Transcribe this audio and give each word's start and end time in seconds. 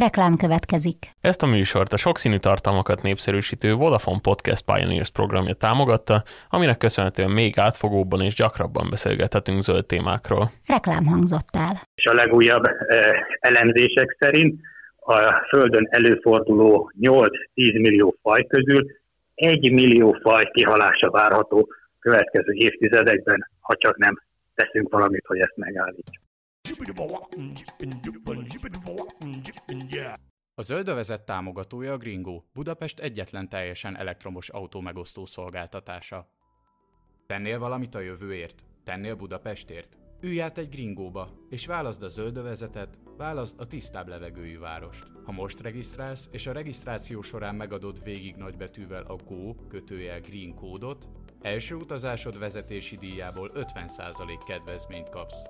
Reklám 0.00 0.36
következik. 0.36 0.96
Ezt 1.20 1.42
a 1.42 1.46
műsort 1.46 1.92
a 1.92 1.96
sokszínű 1.96 2.36
tartalmakat 2.38 3.02
népszerűsítő 3.02 3.74
Vodafone 3.74 4.20
Podcast 4.22 4.64
Pioneers 4.64 5.10
programja 5.10 5.54
támogatta, 5.54 6.22
aminek 6.48 6.78
köszönhetően 6.78 7.30
még 7.30 7.58
átfogóbban 7.58 8.20
és 8.20 8.34
gyakrabban 8.34 8.86
beszélgethetünk 8.90 9.60
zöld 9.62 9.86
témákról. 9.86 10.50
Reklám 10.66 11.06
hangzott 11.06 11.48
el. 11.52 11.80
És 11.94 12.06
a 12.06 12.14
legújabb 12.14 12.64
eh, 12.66 12.72
elemzések 13.40 14.16
szerint 14.18 14.60
a 14.96 15.46
Földön 15.48 15.86
előforduló 15.90 16.92
8-10 17.00 17.30
millió 17.54 18.16
faj 18.22 18.46
közül 18.46 18.86
1 19.34 19.72
millió 19.72 20.18
faj 20.22 20.44
kihalása 20.52 21.10
várható 21.10 21.68
következő 21.98 22.52
évtizedekben, 22.52 23.50
ha 23.60 23.76
csak 23.76 23.96
nem 23.96 24.22
teszünk 24.54 24.92
valamit, 24.92 25.26
hogy 25.26 25.38
ezt 25.38 25.56
megállítsuk. 25.56 26.28
A 30.54 30.62
zöldövezet 30.62 31.24
támogatója 31.24 31.92
a 31.92 31.96
Gringo, 31.96 32.42
Budapest 32.52 32.98
egyetlen 32.98 33.48
teljesen 33.48 33.96
elektromos 33.96 34.48
autó 34.48 34.80
megosztó 34.80 35.26
szolgáltatása. 35.26 36.28
Tennél 37.26 37.58
valamit 37.58 37.94
a 37.94 38.00
jövőért? 38.00 38.64
Tennél 38.84 39.14
Budapestért? 39.14 39.98
Ülj 40.20 40.40
át 40.40 40.58
egy 40.58 40.68
gringóba, 40.68 41.30
és 41.50 41.66
válaszd 41.66 42.02
a 42.02 42.08
zöldövezetet, 42.08 42.98
válaszd 43.16 43.60
a 43.60 43.66
tisztább 43.66 44.08
levegőjű 44.08 44.58
várost. 44.58 45.06
Ha 45.24 45.32
most 45.32 45.60
regisztrálsz, 45.60 46.28
és 46.32 46.46
a 46.46 46.52
regisztráció 46.52 47.20
során 47.20 47.54
megadod 47.54 48.02
végig 48.02 48.36
nagybetűvel 48.36 49.02
a 49.02 49.16
GO 49.16 49.54
kötőjel 49.68 50.20
Green 50.20 50.54
kódot, 50.54 51.08
első 51.40 51.74
utazásod 51.74 52.38
vezetési 52.38 52.96
díjából 52.96 53.50
50% 53.54 54.42
kedvezményt 54.46 55.08
kapsz. 55.08 55.42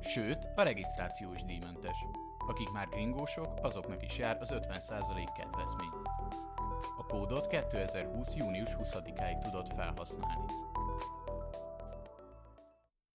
Sőt, 0.00 0.48
a 0.56 0.62
regisztráció 0.62 1.32
is 1.32 1.42
díjmentes. 1.42 1.96
Akik 2.48 2.70
már 2.70 2.88
gringósok, 2.88 3.58
azoknak 3.62 4.04
is 4.04 4.18
jár 4.18 4.38
az 4.40 4.52
50% 4.52 5.28
kedvezmény. 5.36 5.90
A 6.98 7.06
kódot 7.06 7.46
2020. 7.46 8.34
június 8.34 8.70
20-áig 8.78 9.38
tudod 9.42 9.66
felhasználni. 9.76 10.52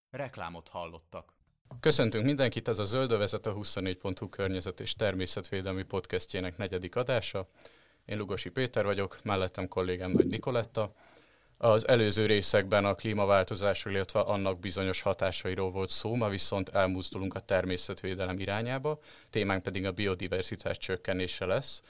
Reklámot 0.09 0.67
hallottak. 0.67 1.33
Köszöntünk 1.79 2.25
mindenkit, 2.25 2.67
ez 2.67 2.79
a 2.79 2.83
Zöldövezet 2.83 3.45
a 3.45 3.53
24.hu 3.53 4.29
környezet 4.29 4.79
és 4.79 4.95
természetvédelmi 4.95 5.83
podcastjének 5.83 6.57
negyedik 6.57 6.95
adása. 6.95 7.47
Én 8.05 8.17
Lugosi 8.17 8.49
Péter 8.49 8.85
vagyok, 8.85 9.19
mellettem 9.23 9.67
kollégám 9.67 10.11
Nagy 10.11 10.27
Nikoletta. 10.27 10.91
Az 11.65 11.87
előző 11.87 12.25
részekben 12.25 12.85
a 12.85 12.93
klímaváltozásról, 12.93 13.93
illetve 13.93 14.19
annak 14.19 14.59
bizonyos 14.59 15.01
hatásairól 15.01 15.71
volt 15.71 15.89
szó, 15.89 16.15
ma 16.15 16.29
viszont 16.29 16.69
elmozdulunk 16.69 17.33
a 17.33 17.39
természetvédelem 17.39 18.39
irányába, 18.39 18.99
témánk 19.29 19.63
pedig 19.63 19.85
a 19.85 19.91
biodiverzitás 19.91 20.77
csökkenése 20.77 21.45
lesz. 21.45 21.81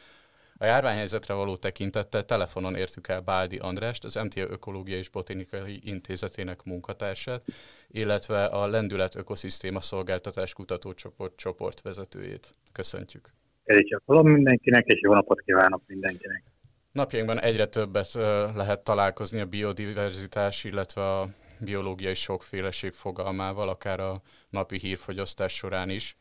A 0.57 0.65
járványhelyzetre 0.65 1.33
való 1.33 1.55
tekintettel 1.55 2.25
telefonon 2.25 2.75
értük 2.75 3.07
el 3.07 3.21
Báldi 3.21 3.57
Andrást, 3.57 4.03
az 4.03 4.15
MTA 4.15 4.41
Ökológiai 4.41 4.97
és 4.97 5.09
Botanikai 5.09 5.79
Intézetének 5.83 6.63
munkatársát, 6.63 7.43
illetve 7.87 8.45
a 8.45 8.67
Lendület 8.67 9.15
Ökoszisztéma 9.15 9.81
Szolgáltatás 9.81 10.53
Kutatócsoport 10.53 11.35
csoportvezetőjét. 11.35 12.49
Köszöntjük! 12.71 13.29
Elég 13.63 13.97
mindenkinek, 14.05 14.85
és 14.85 15.01
jó 15.01 15.13
napot 15.13 15.41
kívánok 15.41 15.81
mindenkinek! 15.87 16.52
Napjainkban 16.93 17.39
egyre 17.39 17.65
többet 17.65 18.13
lehet 18.55 18.83
találkozni 18.83 19.39
a 19.39 19.45
biodiverzitás, 19.45 20.63
illetve 20.63 21.01
a 21.01 21.27
biológiai 21.59 22.13
sokféleség 22.13 22.91
fogalmával, 22.91 23.69
akár 23.69 23.99
a 23.99 24.13
napi 24.49 24.77
hírfogyasztás 24.77 25.53
során 25.53 25.89
is. 25.89 26.13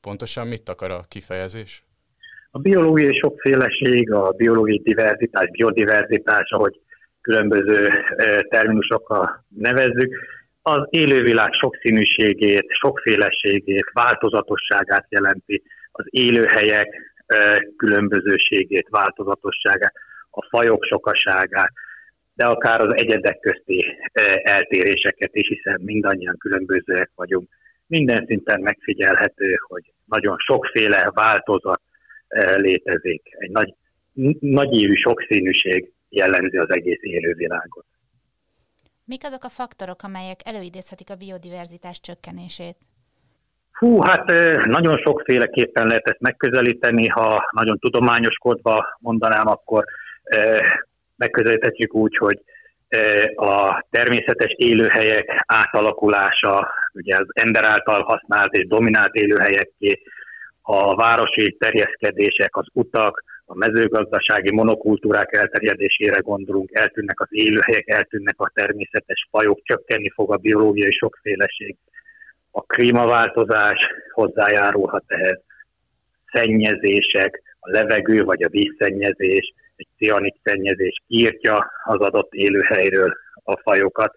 Pontosan 0.00 0.46
mit 0.46 0.68
akar 0.68 0.90
a 0.90 1.04
kifejezés? 1.08 1.82
A 2.50 2.58
biológiai 2.58 3.18
sokféleség, 3.18 4.12
a 4.12 4.30
biológiai 4.30 4.80
diverzitás, 4.82 5.50
biodiverzitás, 5.50 6.50
ahogy 6.50 6.80
különböző 7.20 7.90
terminusokkal 8.48 9.44
nevezzük, 9.48 10.18
az 10.62 10.86
élővilág 10.90 11.52
sokszínűségét, 11.52 12.66
sokféleségét, 12.68 13.90
változatosságát 13.92 15.06
jelenti, 15.08 15.62
az 15.92 16.04
élőhelyek 16.10 16.88
különbözőségét, 17.76 18.86
változatosságát 18.90 19.92
a 20.40 20.48
fajok 20.50 20.84
sokaságát, 20.84 21.72
de 22.34 22.44
akár 22.46 22.80
az 22.80 22.94
egyedek 22.96 23.38
közti 23.40 23.84
eltéréseket 24.42 25.34
is, 25.34 25.48
hiszen 25.48 25.80
mindannyian 25.84 26.36
különbözőek 26.38 27.10
vagyunk. 27.14 27.48
Minden 27.86 28.24
szinten 28.26 28.60
megfigyelhető, 28.60 29.58
hogy 29.68 29.92
nagyon 30.04 30.36
sokféle 30.38 31.10
változat 31.14 31.80
létezik. 32.56 33.22
Egy 33.38 33.50
nagy, 33.50 33.74
nagy 34.40 34.76
évű 34.82 34.94
sokszínűség 34.94 35.92
jellemzi 36.08 36.56
az 36.56 36.70
egész 36.70 37.00
élővilágot. 37.00 37.84
Mik 39.04 39.24
azok 39.24 39.44
a 39.44 39.48
faktorok, 39.48 40.02
amelyek 40.02 40.40
előidézhetik 40.44 41.10
a 41.10 41.14
biodiverzitás 41.14 42.00
csökkenését? 42.00 42.76
Hú, 43.72 44.02
hát 44.02 44.26
nagyon 44.66 44.98
sokféleképpen 44.98 45.86
lehet 45.86 46.08
ezt 46.08 46.20
megközelíteni, 46.20 47.06
ha 47.06 47.50
nagyon 47.50 47.78
tudományoskodva 47.78 48.96
mondanám, 48.98 49.46
akkor 49.46 49.84
megközelíthetjük 51.16 51.94
úgy, 51.94 52.16
hogy 52.16 52.40
a 53.34 53.84
természetes 53.90 54.52
élőhelyek 54.56 55.44
átalakulása, 55.46 56.70
ugye 56.92 57.16
az 57.16 57.26
ember 57.32 57.64
által 57.64 58.02
használt 58.02 58.52
és 58.52 58.66
dominált 58.66 59.14
élőhelyekké, 59.14 60.02
a 60.62 60.94
városi 60.94 61.56
terjeszkedések, 61.58 62.56
az 62.56 62.66
utak, 62.72 63.24
a 63.44 63.56
mezőgazdasági 63.56 64.54
monokultúrák 64.54 65.32
elterjedésére 65.32 66.18
gondolunk, 66.18 66.70
eltűnnek 66.72 67.20
az 67.20 67.28
élőhelyek, 67.30 67.88
eltűnnek 67.88 68.40
a 68.40 68.50
természetes 68.54 69.28
fajok, 69.30 69.60
csökkenni 69.62 70.10
fog 70.10 70.32
a 70.32 70.36
biológiai 70.36 70.92
sokféleség. 70.92 71.76
A 72.50 72.62
klímaváltozás 72.62 73.86
hozzájárulhat 74.12 75.04
ehhez, 75.06 75.40
szennyezések, 76.32 77.42
a 77.60 77.70
levegő 77.70 78.24
vagy 78.24 78.42
a 78.42 78.48
vízszennyezés, 78.48 79.54
egy 79.80 79.88
cianit 79.98 80.36
szennyezés 80.42 81.02
írtja 81.06 81.70
az 81.84 81.98
adott 81.98 82.32
élőhelyről 82.32 83.16
a 83.44 83.56
fajokat. 83.56 84.14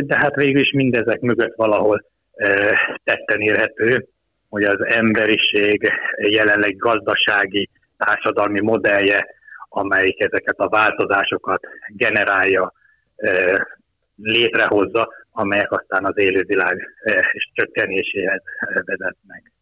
De 0.00 0.18
hát 0.18 0.34
végül 0.34 0.60
is 0.60 0.72
mindezek 0.72 1.20
mögött 1.20 1.54
valahol 1.56 2.04
tetten 3.04 3.40
érhető, 3.40 4.06
hogy 4.48 4.64
az 4.64 4.84
emberiség 4.84 5.92
jelenleg 6.16 6.76
gazdasági, 6.76 7.70
társadalmi 7.96 8.60
modellje, 8.60 9.26
amelyik 9.68 10.20
ezeket 10.20 10.58
a 10.58 10.68
változásokat 10.68 11.60
generálja, 11.88 12.72
létrehozza, 14.16 15.12
amelyek 15.30 15.72
aztán 15.72 16.04
az 16.04 16.18
élővilág 16.18 16.88
és 17.32 17.50
csökkenéséhez 17.52 18.42
vezetnek. 18.84 19.52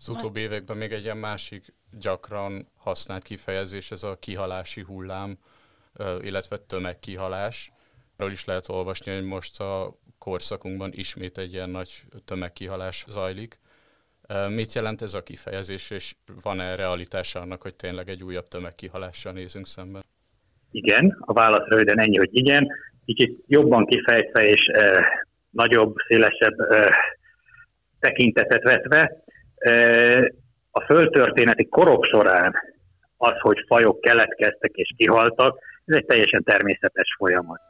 Az 0.00 0.08
utóbbi 0.08 0.40
években 0.40 0.76
még 0.76 0.92
egy 0.92 1.04
ilyen 1.04 1.16
másik 1.16 1.64
gyakran 2.00 2.68
használt 2.76 3.22
kifejezés, 3.22 3.90
ez 3.90 4.02
a 4.02 4.16
kihalási 4.20 4.80
hullám, 4.80 5.38
illetve 6.20 6.56
tömegkihalás. 6.58 7.70
Arról 8.16 8.32
is 8.32 8.44
lehet 8.44 8.68
olvasni, 8.68 9.14
hogy 9.14 9.24
most 9.24 9.60
a 9.60 9.98
korszakunkban 10.18 10.90
ismét 10.94 11.38
egy 11.38 11.52
ilyen 11.52 11.70
nagy 11.70 12.02
tömegkihalás 12.24 13.04
zajlik. 13.08 13.58
Mit 14.48 14.72
jelent 14.72 15.02
ez 15.02 15.14
a 15.14 15.22
kifejezés, 15.22 15.90
és 15.90 16.14
van-e 16.42 16.74
realitása 16.74 17.40
annak, 17.40 17.62
hogy 17.62 17.74
tényleg 17.74 18.08
egy 18.08 18.22
újabb 18.22 18.48
tömegkihalással 18.48 19.32
nézünk 19.32 19.66
szemben? 19.66 20.02
Igen, 20.70 21.16
a 21.20 21.32
válasz 21.32 21.68
röviden 21.68 22.00
ennyi, 22.00 22.16
hogy 22.16 22.36
igen. 22.36 22.68
Kicsit 23.04 23.44
jobban 23.46 23.86
kifejtve 23.86 24.46
és 24.46 24.66
eh, 24.66 25.04
nagyobb, 25.50 25.94
szélesebb 26.06 26.60
eh, 26.60 26.88
tekintetet 27.98 28.62
vetve, 28.62 29.22
a 30.70 30.80
földtörténeti 30.86 31.68
korok 31.68 32.04
során 32.04 32.54
az, 33.16 33.34
hogy 33.40 33.64
fajok 33.66 34.00
keletkeztek 34.00 34.70
és 34.72 34.94
kihaltak, 34.96 35.58
ez 35.84 35.96
egy 35.96 36.04
teljesen 36.04 36.42
természetes 36.42 37.14
folyamat. 37.18 37.60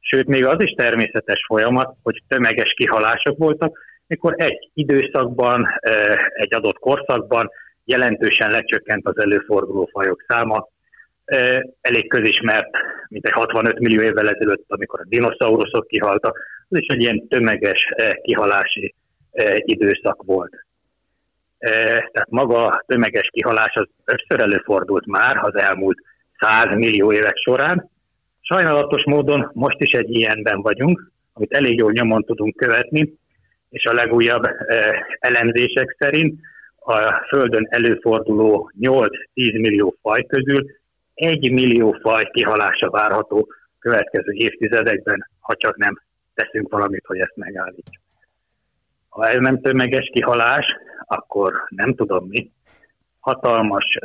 Sőt, 0.00 0.26
még 0.26 0.46
az 0.46 0.62
is 0.62 0.70
természetes 0.70 1.44
folyamat, 1.46 1.96
hogy 2.02 2.22
tömeges 2.28 2.72
kihalások 2.72 3.38
voltak, 3.38 3.78
mikor 4.06 4.34
egy 4.36 4.70
időszakban, 4.74 5.68
egy 6.34 6.54
adott 6.54 6.78
korszakban 6.78 7.50
jelentősen 7.84 8.50
lecsökkent 8.50 9.06
az 9.06 9.18
előforduló 9.18 9.88
fajok 9.92 10.24
száma. 10.28 10.68
Elég 11.80 12.08
közismert, 12.08 12.70
mint 13.08 13.26
egy 13.26 13.32
65 13.32 13.78
millió 13.78 14.02
évvel 14.02 14.28
ezelőtt, 14.28 14.64
amikor 14.68 15.00
a 15.00 15.06
dinoszauruszok 15.08 15.86
kihaltak, 15.86 16.38
az 16.68 16.78
is 16.78 16.86
egy 16.86 17.00
ilyen 17.00 17.28
tömeges 17.28 17.92
kihalási 18.22 18.94
időszak 19.58 20.22
volt. 20.22 20.66
Tehát 21.58 22.30
maga 22.30 22.82
tömeges 22.86 23.28
kihalás 23.32 23.74
az 23.74 23.88
összör 24.04 24.40
előfordult 24.40 25.06
már 25.06 25.36
az 25.36 25.54
elmúlt 25.54 25.98
100 26.38 26.74
millió 26.74 27.12
évek 27.12 27.36
során. 27.36 27.90
Sajnálatos 28.40 29.04
módon 29.04 29.50
most 29.54 29.80
is 29.80 29.92
egy 29.92 30.10
ilyenben 30.10 30.60
vagyunk, 30.60 31.10
amit 31.32 31.52
elég 31.52 31.78
jól 31.78 31.92
nyomon 31.92 32.22
tudunk 32.22 32.56
követni, 32.56 33.14
és 33.70 33.84
a 33.84 33.92
legújabb 33.92 34.44
elemzések 35.18 35.96
szerint 35.98 36.40
a 36.78 37.24
Földön 37.28 37.66
előforduló 37.70 38.70
8-10 38.80 39.08
millió 39.34 39.94
faj 40.02 40.26
közül 40.26 40.66
1 41.14 41.52
millió 41.52 41.96
faj 42.02 42.24
kihalása 42.32 42.90
várható 42.90 43.48
következő 43.78 44.32
évtizedekben, 44.32 45.30
ha 45.40 45.54
csak 45.56 45.76
nem 45.76 46.02
teszünk 46.34 46.72
valamit, 46.72 47.06
hogy 47.06 47.18
ezt 47.18 47.36
megállítsuk. 47.36 48.07
Ha 49.18 49.28
ez 49.28 49.40
nem 49.40 49.60
tömeges 49.60 50.10
kihalás, 50.12 50.66
akkor 51.04 51.64
nem 51.68 51.94
tudom 51.94 52.26
mi, 52.26 52.50
hatalmas 53.20 53.98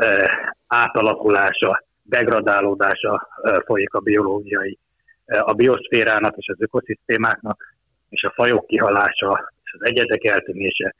átalakulása, 0.68 1.84
degradálódása 2.04 3.28
folyik 3.66 3.94
a 3.94 4.00
biológiai, 4.00 4.80
a 5.26 5.54
bioszférának 5.54 6.38
és 6.38 6.48
az 6.48 6.62
ökoszisztémáknak, 6.62 7.76
és 8.10 8.24
a 8.24 8.32
fajok 8.36 8.66
kihalása 8.66 9.54
és 9.64 9.76
az 9.80 9.86
egyedek 9.86 10.24
eltűnése 10.24 10.96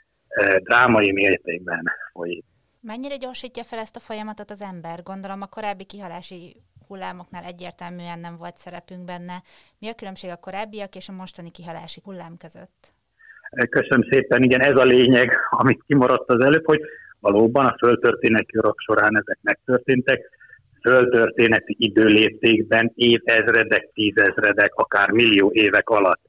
drámai 0.58 1.12
mértékben 1.12 1.84
folyik. 2.12 2.46
Mennyire 2.80 3.16
gyorsítja 3.16 3.64
fel 3.64 3.80
ezt 3.80 3.96
a 3.96 4.00
folyamatot 4.00 4.52
az 4.52 4.62
ember? 4.62 5.04
Gondolom 5.04 5.42
a 5.42 5.48
korábbi 5.48 5.84
kihalási 5.84 6.56
hullámoknál 6.88 7.44
egyértelműen 7.44 8.20
nem 8.20 8.38
volt 8.38 8.58
szerepünk 8.58 9.06
benne. 9.06 9.42
Mi 9.80 9.88
a 9.88 9.94
különbség 9.94 10.30
a 10.30 10.36
korábbiak 10.36 10.96
és 10.96 11.10
a 11.10 11.14
mostani 11.14 11.52
kihalási 11.52 12.02
hullám 12.04 12.38
között? 12.38 12.94
Köszönöm 13.70 14.08
szépen, 14.10 14.44
igen, 14.44 14.62
ez 14.62 14.78
a 14.78 14.84
lényeg, 14.84 15.38
amit 15.50 15.84
kimaradt 15.88 16.30
az 16.30 16.44
előbb, 16.44 16.66
hogy 16.66 16.82
valóban 17.20 17.66
a 17.66 17.76
földtörténeti 17.78 18.58
urak 18.58 18.80
során 18.80 19.18
ezek 19.18 19.40
megtörténtek, 19.42 20.30
földtörténeti 20.82 21.76
időléptékben 21.80 22.92
évezredek, 22.96 23.90
tízezredek, 23.94 24.74
akár 24.74 25.10
millió 25.10 25.52
évek 25.54 25.90
alatt. 25.90 26.22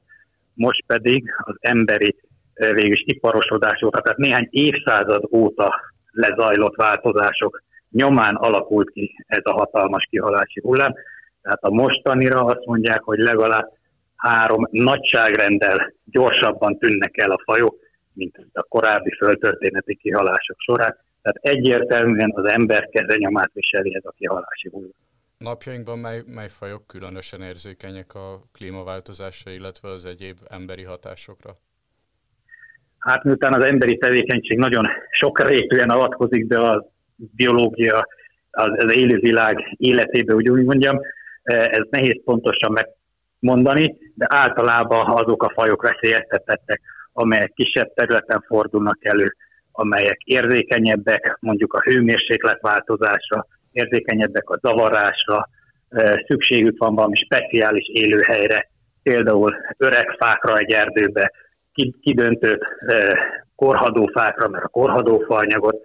Most 0.53 0.83
pedig 0.87 1.23
az 1.37 1.55
emberi 1.59 2.15
végülis 2.53 3.03
iparosodás 3.05 3.83
óta, 3.83 4.01
tehát 4.01 4.17
néhány 4.17 4.47
évszázad 4.51 5.27
óta 5.31 5.81
lezajlott 6.11 6.75
változások 6.75 7.63
nyomán 7.91 8.35
alakult 8.35 8.89
ki 8.89 9.15
ez 9.27 9.41
a 9.43 9.53
hatalmas 9.53 10.07
kihalási 10.09 10.59
hullám. 10.63 10.93
Tehát 11.41 11.63
a 11.63 11.69
mostanira 11.69 12.39
azt 12.39 12.65
mondják, 12.65 13.01
hogy 13.01 13.19
legalább 13.19 13.71
három 14.27 14.67
nagyságrendel 14.71 15.93
gyorsabban 16.05 16.77
tűnnek 16.77 17.17
el 17.17 17.31
a 17.31 17.41
fajok, 17.43 17.75
mint 18.13 18.35
a 18.53 18.63
korábbi 18.63 19.11
földtörténeti 19.17 19.95
kihalások 19.95 20.59
során. 20.59 20.97
Tehát 21.21 21.57
egyértelműen 21.57 22.31
az 22.35 22.45
ember 22.45 22.89
kezenyomát 22.89 23.51
viseli 23.53 23.95
ez 23.95 24.05
a 24.05 24.13
kihalási 24.17 24.69
hullám. 24.71 24.91
Napjainkban 25.37 25.99
mely, 25.99 26.21
mely 26.25 26.47
fajok 26.47 26.87
különösen 26.87 27.41
érzékenyek 27.41 28.13
a 28.13 28.41
klímaváltozásra, 28.53 29.51
illetve 29.51 29.89
az 29.89 30.05
egyéb 30.05 30.37
emberi 30.49 30.83
hatásokra? 30.83 31.51
Hát 32.99 33.23
miután 33.23 33.53
az 33.53 33.63
emberi 33.63 33.97
tevékenység 33.97 34.57
nagyon 34.57 34.85
sok 35.09 35.47
rétűen 35.47 35.89
avatkozik 35.89 36.47
be 36.47 36.59
a 36.59 36.85
biológia, 37.15 38.07
az, 38.51 38.69
az 38.77 38.93
élővilág 38.93 39.75
életébe, 39.77 40.33
úgy, 40.33 40.49
úgy 40.49 40.63
mondjam, 40.63 40.99
ez 41.43 41.83
nehéz 41.89 42.21
pontosan 42.23 42.73
megmondani, 43.45 43.97
de 44.15 44.25
általában 44.29 45.05
azok 45.05 45.43
a 45.43 45.51
fajok 45.55 45.81
veszélyeztetettek, 45.81 46.81
amelyek 47.13 47.51
kisebb 47.53 47.93
területen 47.93 48.43
fordulnak 48.47 48.97
elő, 49.05 49.35
amelyek 49.71 50.17
érzékenyebbek 50.23 51.37
mondjuk 51.39 51.73
a 51.73 51.81
hőmérsékletváltozásra, 51.81 53.47
érzékenyebbek 53.71 54.49
a 54.49 54.59
zavarásra, 54.61 55.49
szükségük 56.27 56.77
van 56.77 56.95
valami 56.95 57.15
speciális 57.15 57.87
élőhelyre, 57.87 58.69
például 59.03 59.55
öreg 59.77 60.15
fákra 60.19 60.57
egy 60.57 60.71
erdőbe, 60.71 61.31
kidöntött 62.01 62.63
korhadó 63.55 64.05
fákra, 64.13 64.47
mert 64.47 64.63
a 64.63 64.67
korhadó 64.67 65.19
faanyagot 65.19 65.77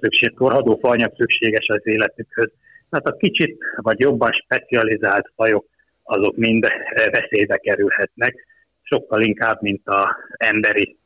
szükség, 0.00 0.34
korhadó 0.34 0.78
faanyag 0.82 1.12
szükséges 1.16 1.66
az 1.68 1.80
életükhöz. 1.86 2.50
Tehát 2.90 3.06
a 3.06 3.16
kicsit 3.16 3.58
vagy 3.76 4.00
jobban 4.00 4.30
specializált 4.32 5.32
fajok, 5.36 5.66
azok 6.02 6.36
mind 6.36 6.66
veszélybe 7.10 7.56
kerülhetnek, 7.56 8.34
sokkal 8.82 9.20
inkább, 9.20 9.62
mint 9.62 9.80
az 9.84 10.06
emberi 10.36 10.96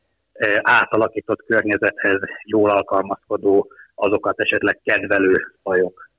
átalakított 0.62 1.44
környezethez 1.44 2.20
jól 2.44 2.70
alkalmazkodó, 2.70 3.70
azokat 3.94 4.40
esetleg 4.40 4.80
kedvelő 4.84 5.54
fajok. 5.62 6.10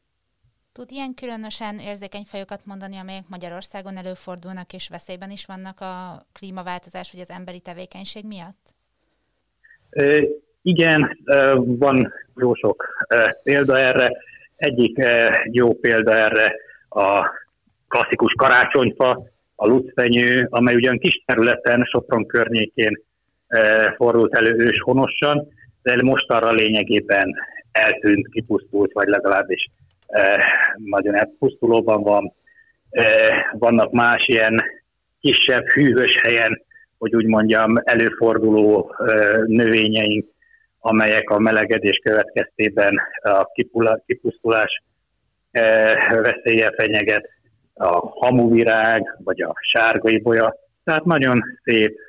Tud 0.74 0.92
ilyen 0.92 1.14
különösen 1.14 1.80
érzékeny 1.80 2.24
fajokat 2.24 2.66
mondani, 2.66 2.98
amelyek 2.98 3.24
Magyarországon 3.28 3.98
előfordulnak 3.98 4.74
és 4.74 4.90
veszélyben 4.90 5.30
is 5.30 5.46
vannak 5.46 5.82
a 5.82 6.26
klímaváltozás 6.34 7.12
vagy 7.12 7.22
az 7.22 7.30
emberi 7.30 7.60
tevékenység 7.60 8.26
miatt? 8.26 8.76
E, 9.90 10.24
igen, 10.62 11.18
van 11.58 12.14
jó 12.36 12.54
sok 12.54 13.08
példa 13.44 13.78
erre. 13.78 14.12
Egyik 14.56 15.06
jó 15.52 15.74
példa 15.74 16.14
erre 16.14 16.56
a 16.90 17.30
klasszikus 17.88 18.34
karácsonyfa, 18.34 19.24
a 19.56 19.68
lucfenyő, 19.68 20.48
amely 20.50 20.76
ugyan 20.76 20.98
kis 20.98 21.24
területen, 21.26 21.84
Sopron 21.84 22.26
környékén 22.26 23.02
fordult 23.96 24.36
elő 24.36 24.56
őshonosan, 24.58 25.48
de 25.82 26.04
mostanra 26.04 26.52
lényegében 26.52 27.36
eltűnt, 27.72 28.28
kipusztult, 28.28 28.92
vagy 28.92 29.08
legalábbis 29.08 29.70
nagyon 30.76 31.16
elpusztulóban 31.16 32.04
van. 32.04 32.34
Vannak 33.52 33.92
más 33.92 34.28
ilyen 34.28 34.64
kisebb, 35.20 35.66
hűvös 35.66 36.18
helyen, 36.22 36.62
hogy 36.98 37.16
úgy 37.16 37.26
mondjam, 37.26 37.74
előforduló 37.84 38.96
növényeink, 39.46 40.28
amelyek 40.80 41.30
a 41.30 41.40
melegedés 41.40 42.00
következtében 42.04 43.02
a 43.22 43.52
kipusztulás 44.06 44.84
veszélye 46.10 46.72
fenyeget, 46.78 47.30
a 47.78 48.10
hamuvirág, 48.10 49.18
vagy 49.24 49.42
a 49.42 49.54
sárgaibolya. 49.72 50.56
Tehát 50.84 51.06
nagyon 51.06 51.44
szép 51.64 52.00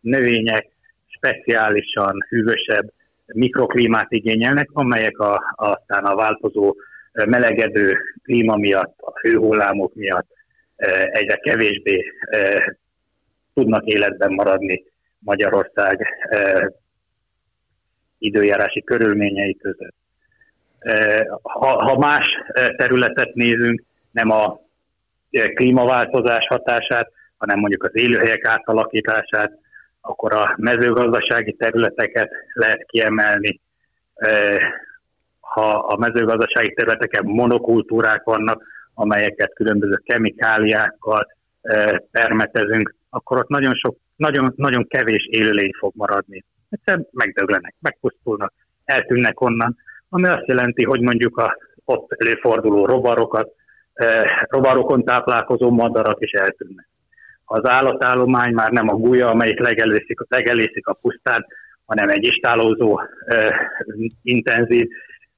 növények, 0.00 0.68
speciálisan 1.06 2.26
hűvösebb 2.28 2.92
mikroklímát 3.26 4.12
igényelnek, 4.12 4.68
amelyek 4.72 5.18
a, 5.18 5.54
aztán 5.56 6.04
a 6.04 6.14
változó 6.14 6.76
melegedő 7.12 7.98
klíma 8.22 8.56
miatt, 8.56 8.94
a 9.00 9.18
hőhullámok 9.20 9.94
miatt 9.94 10.26
egyre 11.12 11.36
kevésbé 11.36 12.04
tudnak 13.54 13.84
életben 13.84 14.32
maradni 14.32 14.84
Magyarország 15.18 16.06
időjárási 18.18 18.82
körülményei 18.82 19.56
között. 19.56 19.94
Ha, 21.42 21.82
ha 21.82 21.98
más 21.98 22.26
területet 22.76 23.34
nézünk, 23.34 23.82
nem 24.16 24.30
a 24.30 24.60
klímaváltozás 25.54 26.46
hatását, 26.46 27.10
hanem 27.36 27.58
mondjuk 27.58 27.82
az 27.82 27.90
élőhelyek 27.92 28.44
átalakítását, 28.44 29.52
akkor 30.00 30.34
a 30.34 30.54
mezőgazdasági 30.56 31.52
területeket 31.52 32.30
lehet 32.52 32.84
kiemelni. 32.86 33.60
Ha 35.40 35.68
a 35.70 35.96
mezőgazdasági 35.96 36.72
területeken 36.72 37.24
monokultúrák 37.24 38.24
vannak, 38.24 38.62
amelyeket 38.94 39.54
különböző 39.54 40.00
kemikáliákkal 40.04 41.26
permetezünk, 42.10 42.94
akkor 43.10 43.38
ott 43.38 43.48
nagyon, 43.48 43.74
sok, 43.74 43.96
nagyon, 44.16 44.52
nagyon 44.56 44.86
kevés 44.86 45.28
élőlény 45.30 45.72
fog 45.78 45.92
maradni. 45.94 46.44
Egyszerűen 46.70 47.06
megdöglenek, 47.12 47.74
megpusztulnak, 47.80 48.52
eltűnnek 48.84 49.40
onnan, 49.40 49.76
ami 50.08 50.26
azt 50.26 50.46
jelenti, 50.46 50.84
hogy 50.84 51.00
mondjuk 51.00 51.36
a 51.36 51.56
ott 51.84 52.12
előforduló 52.18 52.86
rovarokat, 52.86 53.54
rovarokon 54.48 55.04
táplálkozó 55.04 55.70
madarak 55.70 56.20
is 56.20 56.30
eltűnnek 56.30 56.88
az 57.46 57.68
állatállomány 57.68 58.52
már 58.52 58.70
nem 58.70 58.88
a 58.88 58.94
gulya, 58.94 59.28
amelyik 59.28 59.58
legelészik, 59.58 60.18
legelészik 60.28 60.86
a 60.86 60.92
pusztán, 60.92 61.46
hanem 61.86 62.08
egy 62.08 62.24
istálózó, 62.24 62.92
uh, 62.92 63.54
intenzív 64.22 64.88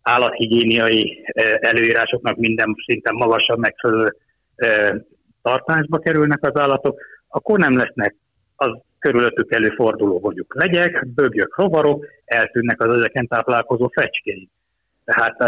állathigiéniai 0.02 1.24
uh, 1.34 1.54
előírásoknak 1.60 2.36
minden 2.36 2.74
szinten 2.86 3.14
magasabb 3.14 3.58
megfelelő 3.58 4.16
tartásba 5.42 5.98
kerülnek 5.98 6.44
az 6.44 6.60
állatok, 6.60 7.00
akkor 7.28 7.58
nem 7.58 7.76
lesznek 7.76 8.14
az 8.56 8.70
körülöttük 8.98 9.52
előforduló 9.52 10.20
mondjuk 10.22 10.54
legyek, 10.54 11.06
bögyök, 11.14 11.56
rovarok, 11.56 12.06
eltűnnek 12.24 12.82
az 12.82 12.94
ezeken 12.94 13.26
táplálkozó 13.26 13.90
fecskéink. 13.94 14.50
Tehát 15.04 15.40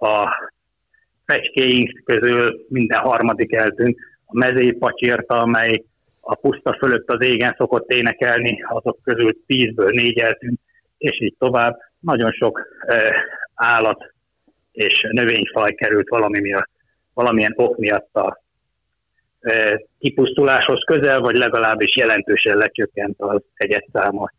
a 0.00 0.28
fecskéink 1.32 2.02
közül 2.04 2.66
minden 2.68 3.00
harmadik 3.00 3.54
eltűnt, 3.54 3.98
a 4.24 4.38
mezei 4.38 4.72
pacsirta, 4.72 5.40
amely 5.40 5.84
a 6.20 6.34
puszta 6.34 6.76
fölött 6.78 7.10
az 7.10 7.24
égen 7.24 7.54
szokott 7.58 7.90
énekelni, 7.90 8.62
azok 8.68 8.98
közül 9.02 9.44
tízből 9.46 9.90
négy 9.90 10.18
eltűnt, 10.18 10.60
és 10.98 11.20
így 11.20 11.34
tovább. 11.38 11.78
Nagyon 12.00 12.30
sok 12.30 12.60
e, 12.86 13.14
állat 13.54 14.12
és 14.72 15.06
növényfaj 15.10 15.74
került 15.74 16.08
valami 16.08 16.40
miatt, 16.40 16.70
valamilyen 17.14 17.54
ok 17.56 17.78
miatt 17.78 18.14
a 18.14 18.42
e, 19.40 19.80
kipusztuláshoz 19.98 20.84
közel, 20.84 21.20
vagy 21.20 21.36
legalábbis 21.36 21.96
jelentősen 21.96 22.56
lecsökkent 22.56 23.20
az 23.20 23.42
egyetszáma 23.54 24.30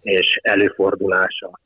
és 0.00 0.38
előfordulása. 0.42 1.60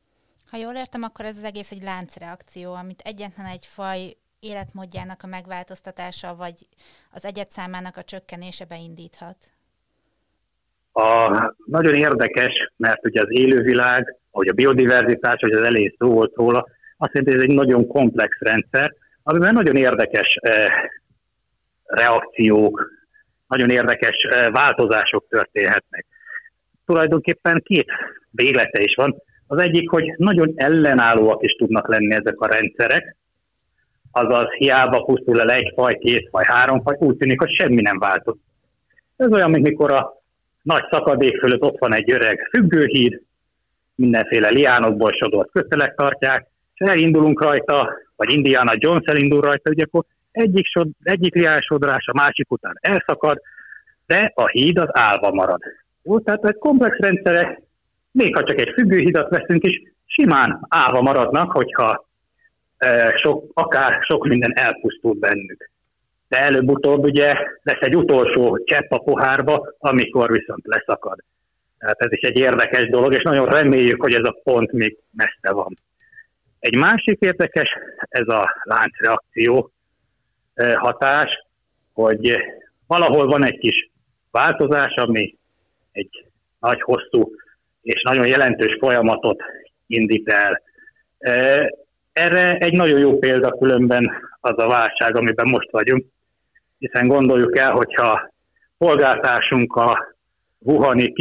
Ha 0.50 0.56
jól 0.56 0.74
értem, 0.74 1.02
akkor 1.02 1.24
ez 1.24 1.36
az 1.36 1.44
egész 1.44 1.70
egy 1.70 1.82
láncreakció, 1.82 2.72
amit 2.72 3.00
egyetlen 3.04 3.46
egy 3.46 3.66
faj 3.66 4.16
életmódjának 4.40 5.22
a 5.22 5.26
megváltoztatása, 5.26 6.34
vagy 6.34 6.54
az 7.10 7.24
egyetszámának 7.24 7.96
a 7.96 8.02
csökkenése 8.02 8.64
beindíthat. 8.64 9.36
A, 10.92 11.30
nagyon 11.66 11.94
érdekes, 11.94 12.72
mert 12.76 13.06
ugye 13.06 13.20
az 13.20 13.30
élővilág, 13.30 14.16
ahogy 14.30 14.48
a 14.48 14.52
biodiverzitás, 14.52 15.40
hogy 15.40 15.52
az 15.52 15.62
elején 15.62 15.94
szó 15.98 16.10
volt 16.10 16.34
róla, 16.34 16.66
azt 16.96 17.12
jelenti, 17.12 17.34
hogy 17.34 17.44
ez 17.44 17.50
egy 17.50 17.56
nagyon 17.56 17.86
komplex 17.86 18.38
rendszer, 18.38 18.94
amiben 19.22 19.54
nagyon 19.54 19.76
érdekes 19.76 20.38
eh, 20.40 20.72
reakciók, 21.84 22.90
nagyon 23.46 23.70
érdekes 23.70 24.16
eh, 24.16 24.50
változások 24.50 25.26
történhetnek. 25.28 26.06
Tulajdonképpen 26.86 27.62
két 27.64 27.86
véglete 28.30 28.82
is 28.82 28.94
van. 28.94 29.22
Az 29.46 29.58
egyik, 29.58 29.90
hogy 29.90 30.14
nagyon 30.16 30.52
ellenállóak 30.56 31.42
is 31.44 31.52
tudnak 31.52 31.88
lenni 31.88 32.14
ezek 32.14 32.40
a 32.40 32.46
rendszerek, 32.46 33.16
azaz 34.16 34.46
hiába 34.58 35.02
pusztul 35.02 35.40
el 35.40 35.50
egy 35.50 35.72
faj, 35.74 35.98
két 35.98 36.28
faj, 36.30 36.44
három 36.46 36.82
faj, 36.82 36.96
úgy 36.98 37.16
tűnik, 37.16 37.40
hogy 37.40 37.50
semmi 37.50 37.80
nem 37.80 37.98
változott. 37.98 38.44
Ez 39.16 39.32
olyan, 39.32 39.50
mint 39.50 39.68
mikor 39.68 39.92
a 39.92 40.22
nagy 40.62 40.84
szakadék 40.90 41.38
fölött 41.38 41.62
ott 41.62 41.78
van 41.78 41.94
egy 41.94 42.12
öreg 42.12 42.48
függőhíd, 42.50 43.22
mindenféle 43.94 44.48
liánokból 44.48 45.12
sodort 45.12 45.50
kötelek 45.50 45.94
tartják, 45.94 46.46
és 46.74 46.86
elindulunk 46.86 47.42
rajta, 47.42 47.92
vagy 48.16 48.32
Indiana 48.32 48.72
Jones 48.74 49.04
elindul 49.04 49.40
rajta, 49.40 49.70
ugye 49.70 49.84
akkor 49.84 50.04
egyik, 50.30 50.66
sod, 50.66 50.88
egyik 51.02 51.34
liánsodrás 51.34 52.06
a 52.06 52.16
másik 52.16 52.52
után 52.52 52.78
elszakad, 52.80 53.40
de 54.06 54.32
a 54.34 54.46
híd 54.46 54.78
az 54.78 54.88
állva 54.92 55.32
marad. 55.32 55.60
Jó, 56.02 56.20
tehát 56.20 56.44
egy 56.44 56.58
komplex 56.58 56.96
rendszerek, 56.96 57.60
még 58.10 58.36
ha 58.36 58.44
csak 58.44 58.60
egy 58.60 58.72
függőhidat 58.74 59.30
veszünk 59.30 59.64
is, 59.66 59.82
simán 60.06 60.66
állva 60.68 61.02
maradnak, 61.02 61.52
hogyha 61.52 62.05
sok, 63.16 63.50
akár 63.54 63.98
sok 64.02 64.26
minden 64.26 64.52
elpusztult 64.58 65.18
bennük. 65.18 65.70
De 66.28 66.38
előbb-utóbb 66.38 67.04
ugye 67.04 67.34
lesz 67.62 67.80
egy 67.80 67.96
utolsó 67.96 68.58
csepp 68.64 68.90
a 68.90 68.98
pohárba, 68.98 69.74
amikor 69.78 70.32
viszont 70.32 70.66
leszakad. 70.66 71.18
Tehát 71.78 72.00
ez 72.00 72.12
is 72.12 72.20
egy 72.20 72.38
érdekes 72.38 72.88
dolog, 72.88 73.12
és 73.14 73.22
nagyon 73.22 73.46
reméljük, 73.46 74.02
hogy 74.02 74.14
ez 74.14 74.24
a 74.24 74.40
pont 74.42 74.72
még 74.72 74.98
messze 75.10 75.52
van. 75.52 75.78
Egy 76.58 76.76
másik 76.76 77.20
érdekes, 77.20 77.68
ez 78.08 78.28
a 78.28 78.62
láncreakció 78.62 79.70
hatás, 80.74 81.46
hogy 81.92 82.36
valahol 82.86 83.26
van 83.26 83.44
egy 83.44 83.58
kis 83.58 83.90
változás, 84.30 84.94
ami 84.94 85.36
egy 85.92 86.24
nagy, 86.60 86.80
hosszú 86.82 87.30
és 87.82 88.02
nagyon 88.02 88.26
jelentős 88.26 88.76
folyamatot 88.80 89.42
indít 89.86 90.28
el. 90.28 90.62
Erre 92.16 92.56
egy 92.56 92.72
nagyon 92.72 92.98
jó 92.98 93.18
példa 93.18 93.50
különben 93.50 94.12
az 94.40 94.58
a 94.58 94.68
válság, 94.68 95.16
amiben 95.16 95.48
most 95.48 95.70
vagyunk, 95.70 96.04
hiszen 96.78 97.06
gondoljuk 97.06 97.58
el, 97.58 97.72
hogyha 97.72 98.30
polgártársunk 98.78 99.76
a 99.76 100.16
Wuhani 100.58 101.12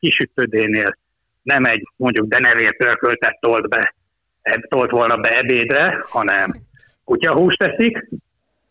kisütődénél 0.00 0.96
nem 1.42 1.64
egy 1.64 1.88
mondjuk 1.96 2.26
denevér 2.26 2.76
törköltet 2.76 3.40
tolt 3.40 3.68
be 3.68 3.94
tolt 4.68 4.90
volna 4.90 5.16
be 5.16 5.38
ebédre, 5.38 6.04
hanem 6.08 6.56
kutyahúst 7.04 7.58
teszik, 7.58 8.08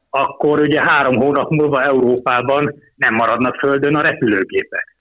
akkor 0.10 0.60
ugye 0.60 0.82
három 0.82 1.16
hónap 1.16 1.50
múlva 1.50 1.84
Európában 1.84 2.82
nem 2.96 3.14
maradnak 3.14 3.56
földön 3.56 3.96
a 3.96 4.02
repülőgépek. 4.02 4.96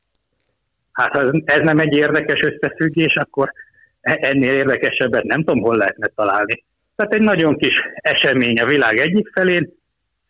Hát 0.92 1.12
ha 1.12 1.30
ez 1.44 1.62
nem 1.62 1.78
egy 1.78 1.94
érdekes 1.94 2.40
összefüggés, 2.40 3.14
akkor 3.14 3.48
e- 3.48 3.52
ennél 4.00 4.54
érdekesebbet 4.54 5.24
nem 5.24 5.44
tudom, 5.44 5.62
hol 5.62 5.76
lehetne 5.76 6.06
találni. 6.14 6.64
Tehát 6.96 7.14
egy 7.14 7.22
nagyon 7.22 7.56
kis 7.56 7.80
esemény 7.94 8.60
a 8.60 8.66
világ 8.66 8.98
egyik 8.98 9.30
felén 9.32 9.72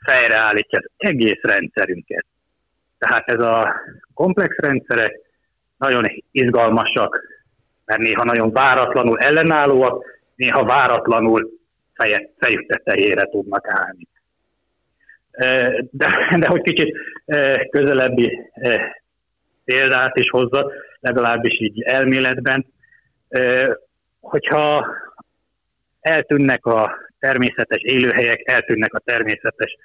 fejreállítja 0.04 0.78
az 0.78 0.90
egész 0.96 1.40
rendszerünket. 1.42 2.24
Tehát 2.98 3.28
ez 3.30 3.40
a 3.40 3.74
komplex 4.14 4.56
rendszerek 4.56 5.18
nagyon 5.78 6.04
izgalmasak, 6.30 7.20
mert 7.84 8.00
néha 8.00 8.24
nagyon 8.24 8.52
váratlanul 8.52 9.18
ellenállóak, 9.18 10.04
néha 10.34 10.64
váratlanul 10.64 11.50
feje, 11.94 12.30
fejük 12.38 12.66
tetejére 12.66 13.22
tudnak 13.22 13.68
állni. 13.68 14.08
De, 15.90 16.36
de 16.38 16.46
hogy 16.46 16.62
kicsit 16.62 16.96
közelebbi 17.70 18.50
példát 19.64 20.18
is 20.18 20.30
hozza, 20.30 20.72
legalábbis 21.00 21.60
így 21.60 21.82
elméletben, 21.82 22.66
hogyha 24.20 24.86
eltűnnek 26.00 26.66
a 26.66 26.94
természetes 27.18 27.82
élőhelyek, 27.82 28.50
eltűnnek 28.50 28.94
a 28.94 29.02
természetes 29.04 29.76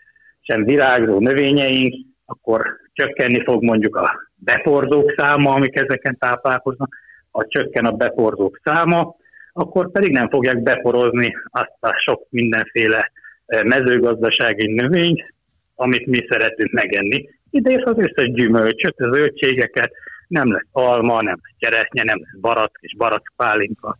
sem 0.42 0.64
virágzó 0.64 1.20
növényeink, 1.20 1.96
akkor 2.26 2.80
csökkenni 2.94 3.44
fog 3.44 3.64
mondjuk 3.64 3.96
a 3.96 4.30
beporzók 4.36 5.14
száma, 5.18 5.54
amik 5.54 5.76
ezeken 5.76 6.18
táplálkoznak, 6.18 6.96
ha 7.32 7.46
csökken 7.48 7.86
a 7.86 7.92
beporzók 7.92 8.60
száma, 8.64 9.16
akkor 9.54 9.92
pedig 9.92 10.12
nem 10.12 10.30
fogják 10.30 10.64
beporozni 10.64 11.36
azt 11.52 11.78
a 11.80 11.94
sok 12.06 12.28
mindenféle 12.30 13.12
mezőgazdasági 13.46 14.74
növényt, 14.74 15.34
amit 15.76 16.06
mi 16.06 16.26
szeretünk 16.30 16.72
megenni. 16.72 17.30
Ide 17.50 17.82
az 17.84 17.98
összes 17.98 18.32
gyümölcsöt, 18.32 19.00
az 19.00 19.16
zöldségeket, 19.16 19.92
nem 20.28 20.52
lesz 20.52 20.68
alma, 20.72 21.22
nem 21.22 21.40
lesz 21.42 21.56
cseresznye, 21.58 22.04
nem 22.04 22.20
lesz 22.20 22.40
barack 22.42 22.78
és 22.82 22.96
barackpálinka. 22.96 23.98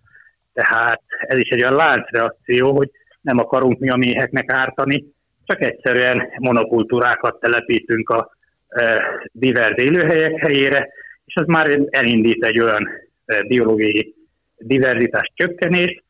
Tehát 0.54 1.02
ez 1.20 1.38
is 1.38 1.50
egy 1.50 1.62
olyan 1.62 1.76
láncreakció, 1.76 2.76
hogy 2.76 2.90
nem 3.22 3.38
akarunk 3.38 3.80
mi 3.80 3.90
a 3.90 3.96
méheknek 3.96 4.52
ártani, 4.52 5.06
csak 5.46 5.62
egyszerűen 5.62 6.28
monokultúrákat 6.38 7.40
telepítünk 7.40 8.10
a 8.10 8.30
e, 8.68 9.02
divers 9.32 9.84
élőhelyek 9.84 10.38
helyére, 10.38 10.90
és 11.26 11.36
az 11.36 11.46
már 11.48 11.80
elindít 11.90 12.44
egy 12.44 12.60
olyan 12.60 12.90
e, 13.26 13.42
biológiai 13.42 14.16
diverzitás 14.58 15.32
csökkenést, 15.36 16.04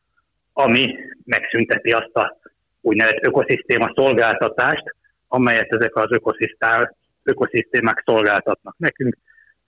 ami 0.52 0.94
megszünteti 1.24 1.90
azt 1.90 2.14
a 2.14 2.38
úgynevezett 2.80 3.26
ökoszisztéma 3.26 3.92
szolgáltatást, 3.94 4.94
amelyet 5.28 5.74
ezek 5.74 5.96
az 5.96 6.08
ökoszisztémák 7.22 8.02
szolgáltatnak 8.04 8.74
nekünk. 8.78 9.16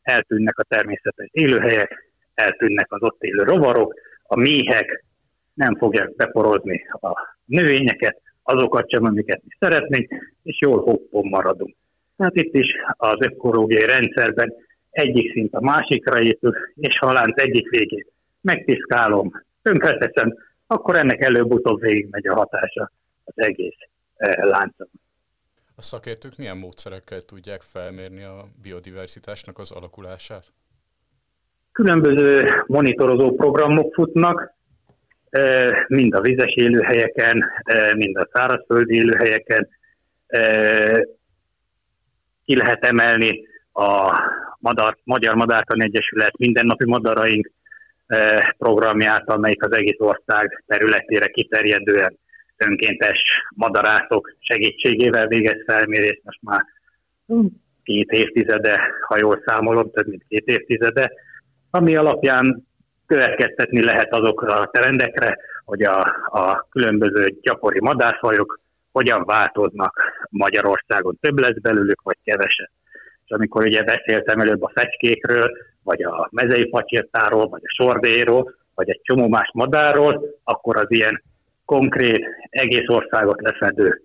Eltűnnek 0.08 0.58
a 0.58 0.62
természetes 0.62 1.28
élőhelyek, 1.30 2.12
eltűnnek 2.34 2.92
az 2.92 3.02
ott 3.02 3.22
élő 3.22 3.42
rovarok, 3.42 3.94
a 4.22 4.36
méhek 4.36 5.04
nem 5.54 5.76
fogják 5.76 6.16
beporozni 6.16 6.86
a 6.90 7.36
növényeket, 7.44 8.20
azokat 8.42 8.90
sem, 8.90 9.04
amiket 9.04 9.42
mi 9.44 9.56
szeretnénk, 9.58 10.08
és 10.42 10.58
jól 10.60 10.82
hoppon 10.82 11.28
maradunk. 11.28 11.74
Tehát 12.16 12.36
itt 12.36 12.54
is 12.54 12.66
az 12.96 13.16
ökológiai 13.18 13.86
rendszerben 13.86 14.54
egyik 14.90 15.32
szint 15.32 15.54
a 15.54 15.60
másikra 15.60 16.20
épül, 16.20 16.52
és 16.74 16.98
ha 16.98 17.06
a 17.06 17.12
lánc 17.12 17.42
egyik 17.42 17.68
végét 17.68 18.12
megpiszkálom, 18.40 19.30
tönkreteszem, 19.62 20.34
akkor 20.66 20.96
ennek 20.96 21.20
előbb-utóbb 21.20 21.80
végigmegy 21.80 22.26
a 22.26 22.34
hatása 22.34 22.90
az 23.24 23.34
egész 23.36 23.78
eh, 24.16 24.44
láncon. 24.44 24.88
A 25.78 25.82
szakértők 25.82 26.36
milyen 26.36 26.56
módszerekkel 26.56 27.20
tudják 27.20 27.62
felmérni 27.62 28.22
a 28.22 28.48
biodiversitásnak 28.62 29.58
az 29.58 29.70
alakulását? 29.70 30.52
Különböző 31.72 32.48
monitorozó 32.66 33.34
programok 33.34 33.94
futnak, 33.94 34.54
eh, 35.30 35.70
mind 35.88 36.14
a 36.14 36.20
vizes 36.20 36.54
élőhelyeken, 36.54 37.44
eh, 37.62 37.94
mind 37.94 38.16
a 38.16 38.28
szárazföldi 38.32 38.94
élőhelyeken. 38.94 39.68
Ki 42.44 42.56
lehet 42.56 42.84
emelni 42.84 43.46
a 43.72 44.20
Madar, 44.58 44.98
Magyar 45.04 45.34
Madártan 45.34 45.82
Egyesület 45.82 46.36
mindennapi 46.36 46.84
madaraink 46.84 47.50
programját, 48.58 49.28
amelyik 49.28 49.62
az 49.64 49.72
egész 49.72 49.98
ország 49.98 50.64
területére 50.66 51.26
kiterjedően 51.26 52.18
önkéntes 52.58 53.22
madarászok 53.54 54.36
segítségével 54.38 55.26
végez 55.26 55.62
felmérést, 55.66 56.20
most 56.24 56.38
már 56.42 56.64
két 57.82 58.10
évtizede, 58.10 58.80
ha 59.06 59.18
jól 59.18 59.42
számolom, 59.46 59.90
több 59.90 60.06
mint 60.06 60.24
két 60.28 60.46
évtizede, 60.46 61.12
ami 61.70 61.96
alapján 61.96 62.66
következtetni 63.06 63.82
lehet 63.84 64.14
azokra 64.14 64.60
a 64.60 64.66
trendekre, 64.72 65.38
hogy 65.64 65.82
a, 65.82 66.00
a 66.24 66.66
különböző 66.70 67.36
gyakori 67.40 67.80
madárfajok 67.80 68.60
hogyan 68.92 69.24
változnak 69.24 70.02
Magyarországon, 70.30 71.18
több 71.20 71.38
lesz 71.38 71.60
belőlük, 71.60 72.02
vagy 72.02 72.16
kevesebb. 72.24 72.70
És 73.24 73.30
amikor 73.30 73.64
ugye 73.64 73.82
beszéltem 73.82 74.40
előbb 74.40 74.62
a 74.62 74.72
fecskékről, 74.74 75.50
vagy 75.82 76.02
a 76.02 76.28
mezei 76.30 76.64
pacsirtáról, 76.64 77.48
vagy 77.48 77.60
a 77.64 77.82
sordéról, 77.82 78.54
vagy 78.74 78.90
egy 78.90 79.00
csomó 79.02 79.28
más 79.28 79.50
madárról, 79.52 80.38
akkor 80.44 80.76
az 80.76 80.86
ilyen 80.88 81.22
konkrét, 81.68 82.26
egész 82.50 82.88
országot 82.88 83.40
lefedő 83.40 84.02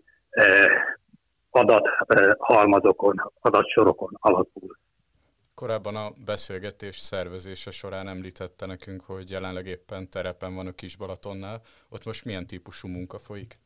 adathalmazokon, 1.49 3.15
adatsorokon 3.41 4.09
alapul. 4.19 4.77
korábban 5.55 5.95
a 5.95 6.11
beszélgetés 6.25 6.97
szervezése 6.97 7.71
során 7.71 8.07
említette 8.07 8.65
nekünk, 8.65 9.01
hogy 9.01 9.29
jelenleg 9.29 9.65
éppen 9.65 10.09
terepen 10.09 10.55
van 10.55 10.67
a 10.67 10.71
Kis 10.71 10.97
Balatonnál. 10.97 11.61
Ott 11.89 12.05
most 12.05 12.25
milyen 12.25 12.47
típusú 12.47 12.87
munka 12.87 13.17
folyik? 13.17 13.57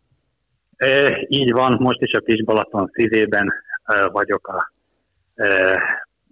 E, 0.76 1.26
így 1.28 1.52
van, 1.52 1.78
most 1.80 2.02
is 2.02 2.14
a 2.14 2.22
Kis 2.22 2.44
Balaton 2.44 2.92
szívében 2.94 3.54
e, 3.84 4.08
vagyok 4.08 4.48
a 4.48 4.72
e, 5.36 5.78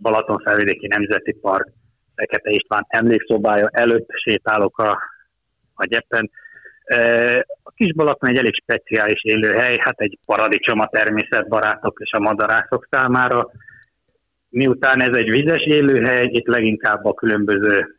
Balaton 0.01 0.39
felvidéki 0.39 0.87
Nemzeti 0.87 1.33
Park 1.33 1.67
Fekete 2.15 2.49
István 2.49 2.85
emlékszobája 2.87 3.69
előtt 3.71 4.09
sétálok 4.09 4.77
a, 4.77 4.99
a 5.73 5.85
gyepen. 5.85 6.31
A 7.63 7.71
Kis 7.75 7.93
Balaton 7.93 8.29
egy 8.29 8.37
elég 8.37 8.55
speciális 8.55 9.23
élőhely, 9.23 9.77
hát 9.77 9.99
egy 9.99 10.17
paradicsom 10.25 10.79
a 10.79 10.87
természetbarátok 10.87 11.99
és 11.99 12.11
a 12.11 12.19
madarászok 12.19 12.87
számára. 12.91 13.49
Miután 14.49 15.01
ez 15.01 15.15
egy 15.15 15.29
vizes 15.29 15.63
élőhely, 15.65 16.25
itt 16.25 16.47
leginkább 16.47 17.05
a 17.05 17.13
különböző 17.13 17.95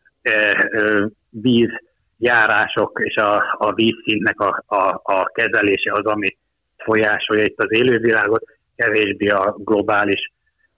vízjárások 1.31 3.00
és 3.05 3.16
a, 3.16 3.57
a 3.59 3.73
vízszintnek 3.73 4.40
a, 4.40 4.64
a, 4.66 5.00
a 5.02 5.25
kezelése 5.25 5.93
az, 5.93 6.05
ami 6.05 6.37
folyásolja 6.76 7.45
itt 7.45 7.62
az 7.62 7.73
élővilágot, 7.73 8.45
kevésbé 8.76 9.28
a 9.28 9.55
globális 9.59 10.33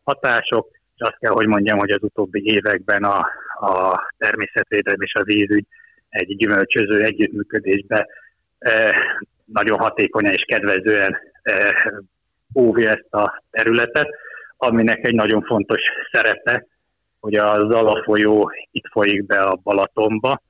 hatások, 0.05 0.69
és 0.73 1.01
azt 1.01 1.19
kell, 1.19 1.33
hogy 1.33 1.47
mondjam, 1.47 1.79
hogy 1.79 1.91
az 1.91 2.03
utóbbi 2.03 2.55
években 2.55 3.05
a, 3.05 3.19
a 3.61 4.01
természetvédelem 4.19 5.01
és 5.01 5.15
a 5.15 5.23
vízügy 5.23 5.67
egy 6.09 6.37
gyümölcsöző 6.37 7.03
együttműködésbe 7.03 8.07
e, 8.59 8.95
nagyon 9.45 9.79
hatékonyan 9.79 10.33
és 10.33 10.45
kedvezően 10.47 11.17
e, 11.43 11.75
óvja 12.55 12.91
ezt 12.91 13.15
a 13.15 13.43
területet 13.51 14.09
aminek 14.59 15.07
egy 15.07 15.15
nagyon 15.15 15.43
fontos 15.43 15.83
szerepe, 16.13 16.67
hogy 17.21 17.35
az 17.35 17.59
Zala 17.59 18.05
itt 18.71 18.87
folyik 18.91 19.27
be 19.27 19.41
a 19.41 19.59
Balatonba, 19.63 20.43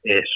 és 0.00 0.30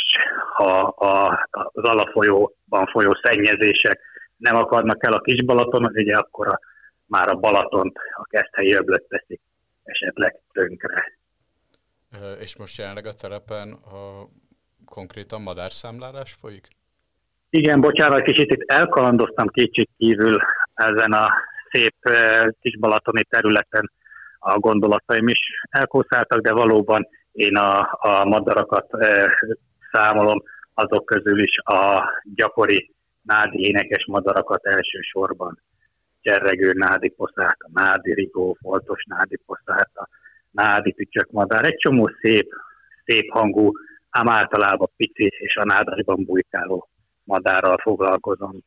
ha 0.54 0.78
a, 0.80 1.46
az 1.50 1.84
alafolyóban 1.84 2.86
folyó 2.92 3.18
szennyezések 3.22 4.00
nem 4.36 4.56
akadnak 4.56 5.06
el 5.06 5.12
a 5.12 5.20
kis 5.20 5.44
Balaton, 5.44 5.84
ugye 5.94 6.16
akkor 6.16 6.48
a, 6.48 6.58
már 7.06 7.28
a 7.28 7.34
Balatont 7.34 7.96
a 8.16 8.24
keszthelyi 8.24 8.74
öblöt 8.74 9.04
teszik 9.08 9.40
esetleg 9.84 10.36
tönkre. 10.52 11.18
És 12.40 12.56
most 12.56 12.78
jelenleg 12.78 13.06
a 13.06 13.12
telepen 13.12 13.72
a 13.72 14.24
konkrétan 14.84 15.42
madárszámlálás 15.42 16.32
folyik? 16.32 16.66
Igen, 17.50 17.80
bocsánat, 17.80 18.22
kicsit 18.22 18.50
itt 18.50 18.70
elkalandoztam 18.70 19.48
kétség 19.48 19.88
kívül 19.96 20.38
ezen 20.74 21.12
a 21.12 21.28
szép 21.70 21.94
kis 22.60 22.78
balatoni 22.78 23.24
területen 23.24 23.90
a 24.38 24.58
gondolataim 24.58 25.28
is 25.28 25.38
elkószáltak, 25.70 26.40
de 26.40 26.52
valóban 26.52 27.08
én 27.32 27.56
a, 27.56 27.98
a 28.00 28.24
madarakat 28.24 28.94
e, 28.94 29.30
számolom, 29.92 30.42
azok 30.74 31.04
közül 31.04 31.42
is 31.42 31.58
a 31.58 32.10
gyakori 32.34 32.94
nádi 33.22 33.66
énekes 33.66 34.04
madarakat 34.06 34.66
elsősorban. 34.66 35.62
Cserregő 36.20 36.72
nádi 36.72 37.08
poszát, 37.08 37.56
a 37.58 37.68
nádi 37.72 38.14
rigó, 38.14 38.56
foltos 38.60 39.04
nádi 39.04 39.36
poszát, 39.46 39.90
a 39.94 40.08
nádi 40.54 40.92
tücsök 40.92 41.30
madár, 41.30 41.64
egy 41.64 41.76
csomó 41.76 42.10
szép, 42.20 42.48
szép 43.04 43.30
hangú, 43.30 43.70
ám 44.10 44.28
általában 44.28 44.90
pici 44.96 45.26
és 45.38 45.56
a 45.56 45.64
nádasban 45.64 46.24
bujkáló 46.24 46.88
madárral 47.24 47.76
foglalkozom 47.76 48.64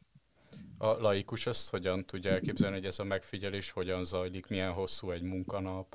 a 0.78 1.02
laikus 1.02 1.48
ezt 1.48 1.70
hogyan 1.70 2.04
tudja 2.06 2.32
elképzelni, 2.32 2.76
hogy 2.76 2.86
ez 2.86 3.00
a 3.00 3.04
megfigyelés 3.04 3.72
hogyan 3.72 4.04
zajlik, 4.04 4.48
milyen 4.50 4.72
hosszú 4.72 5.12
egy 5.12 5.22
munkanap, 5.22 5.86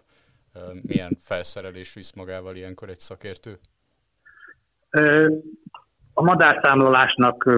milyen 0.82 1.18
felszerelés 1.20 1.94
visz 1.94 2.12
magával 2.12 2.56
ilyenkor 2.56 2.88
egy 2.88 2.98
szakértő? 2.98 3.58
A 6.12 6.22
madárszámlálásnak 6.22 7.50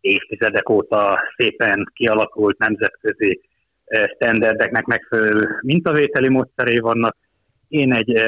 évtizedek 0.00 0.68
óta 0.68 1.18
szépen 1.36 1.90
kialakult 1.94 2.58
nemzetközi 2.58 3.40
standardeknek 4.14 4.84
megfelelő 4.84 5.58
mintavételi 5.60 6.28
módszeré 6.28 6.78
vannak. 6.78 7.16
Én 7.74 7.92
egy 7.92 8.20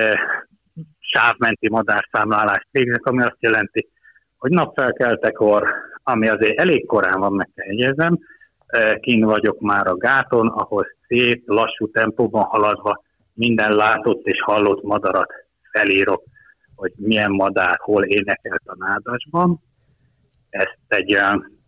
sávmenti 0.98 1.68
madárszámlálást 1.68 2.68
végzek, 2.70 3.06
ami 3.06 3.22
azt 3.22 3.36
jelenti, 3.38 3.88
hogy 4.36 4.50
napfelkeltekor 4.50 5.74
ami 6.02 6.28
azért 6.28 6.58
elég 6.60 6.86
korán 6.86 7.20
van, 7.20 7.32
meg 7.32 7.50
kell 7.54 7.66
jegyezem, 7.66 8.18
kín 9.00 9.20
vagyok 9.20 9.60
már 9.60 9.86
a 9.86 9.96
gáton, 9.96 10.48
ahol 10.48 10.86
szép, 11.06 11.42
lassú 11.46 11.90
tempóban 11.90 12.42
haladva 12.42 13.02
minden 13.32 13.72
látott 13.72 14.26
és 14.26 14.40
hallott 14.42 14.82
madarat 14.82 15.32
felírok, 15.70 16.24
hogy 16.74 16.92
milyen 16.96 17.30
madár 17.30 17.76
hol 17.78 18.04
énekelt 18.04 18.62
a 18.64 18.76
nádasban. 18.78 19.62
Ezt 20.50 20.78
egy 20.86 21.14
olyan 21.14 21.58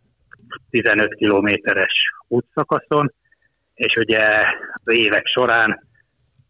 15 0.70 1.14
kilométeres 1.14 2.12
útszakaszon, 2.28 3.14
és 3.74 3.94
ugye 3.96 4.20
az 4.72 4.94
évek 4.94 5.26
során 5.26 5.87